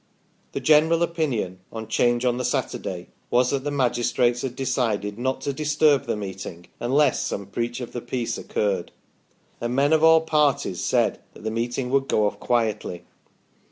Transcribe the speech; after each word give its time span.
The 0.53 0.59
general 0.59 1.03
opinion 1.03 1.59
on 1.71 1.87
'Change 1.87 2.25
on 2.25 2.37
the 2.37 2.43
Saturday 2.43 3.09
was 3.29 3.51
that 3.51 3.63
the 3.63 3.69
magistrates 3.69 4.41
had 4.41 4.55
decided 4.55 5.19
not 5.19 5.41
to 5.41 5.53
disturb 5.53 6.07
the 6.07 6.15
meeting, 6.15 6.65
unless 6.79 7.21
some 7.21 7.45
breach 7.45 7.79
of 7.81 7.91
the 7.93 8.01
peace 8.01 8.35
occurred, 8.35 8.91
and 9.61 9.75
men 9.75 9.93
of 9.93 10.03
all 10.03 10.21
2 10.21 10.23
18 10.23 10.25
THE 10.25 10.27
STORY 10.27 10.43
OF 10.43 10.53
PETERLOO 10.53 10.53
parties 10.53 10.83
said 10.83 11.19
that 11.35 11.43
the 11.43 11.51
meeting 11.51 11.91
would 11.91 12.07
go 12.07 12.25
off 12.25 12.39
quietly. 12.39 13.03